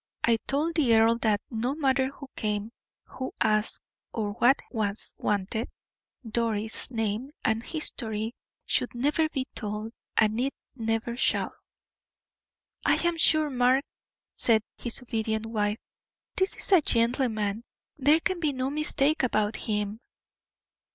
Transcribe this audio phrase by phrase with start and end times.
[0.23, 2.71] I told the earl that, no matter who came,
[3.05, 3.81] who asked,
[4.11, 5.69] or what was wanted,
[6.27, 8.33] Doris' name and history
[8.65, 11.53] should never be told, and it never shall."
[12.83, 13.85] "I am sure, Mark,"
[14.33, 15.77] said his obedient wife,
[16.35, 17.63] "this is a gentleman;
[17.95, 19.99] there can be no mistake about him."